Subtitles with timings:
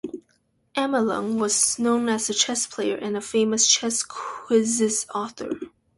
[0.75, 5.59] Amelung was known as a chess player and a famous chess quiz's author.